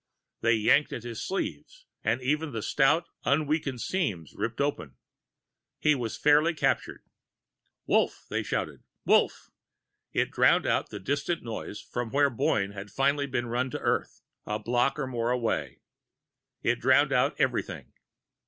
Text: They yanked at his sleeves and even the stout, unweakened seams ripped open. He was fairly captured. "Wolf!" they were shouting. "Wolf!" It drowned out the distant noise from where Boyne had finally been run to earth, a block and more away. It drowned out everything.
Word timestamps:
They 0.41 0.53
yanked 0.55 0.91
at 0.93 1.03
his 1.03 1.23
sleeves 1.23 1.85
and 2.03 2.23
even 2.23 2.53
the 2.53 2.63
stout, 2.63 3.05
unweakened 3.23 3.81
seams 3.81 4.33
ripped 4.35 4.59
open. 4.59 4.95
He 5.77 5.93
was 5.93 6.17
fairly 6.17 6.55
captured. 6.55 7.03
"Wolf!" 7.85 8.25
they 8.27 8.39
were 8.39 8.43
shouting. 8.45 8.79
"Wolf!" 9.05 9.51
It 10.11 10.31
drowned 10.31 10.65
out 10.65 10.89
the 10.89 10.99
distant 10.99 11.43
noise 11.43 11.79
from 11.79 12.09
where 12.09 12.31
Boyne 12.31 12.71
had 12.71 12.89
finally 12.89 13.27
been 13.27 13.45
run 13.45 13.69
to 13.69 13.79
earth, 13.79 14.21
a 14.47 14.57
block 14.57 14.97
and 14.97 15.11
more 15.11 15.29
away. 15.29 15.81
It 16.63 16.79
drowned 16.79 17.13
out 17.13 17.35
everything. 17.39 17.93